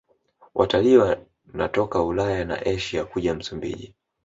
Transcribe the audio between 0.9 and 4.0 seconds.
wanatoka Ulaya na Asia kuja Msumbiji